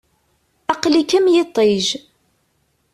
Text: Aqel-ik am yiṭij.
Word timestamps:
Aqel-ik 0.71 1.11
am 1.17 1.27
yiṭij. 1.33 1.85